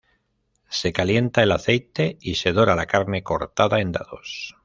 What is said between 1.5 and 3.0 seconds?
aceite y se dora la